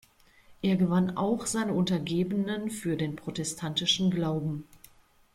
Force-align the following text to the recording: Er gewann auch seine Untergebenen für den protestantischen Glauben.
Er 0.63 0.77
gewann 0.77 1.15
auch 1.15 1.45
seine 1.45 1.73
Untergebenen 1.75 2.71
für 2.71 2.97
den 2.97 3.15
protestantischen 3.15 4.09
Glauben. 4.09 4.63